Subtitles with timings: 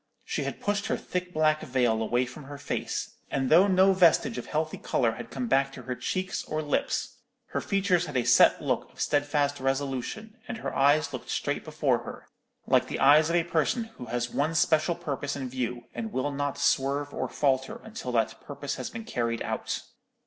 [0.25, 4.39] She had pushed her thick black veil away from her face, and though no vestige
[4.39, 7.17] of healthy colour had come back to her cheeks or lips,
[7.49, 11.99] her features had a set look of steadfast resolution, and her eyes looked straight before
[11.99, 12.25] her,
[12.65, 16.31] like the eyes of a person who has one special purpose in view, and will
[16.31, 19.83] not swerve or falter until that purpose has been carried out.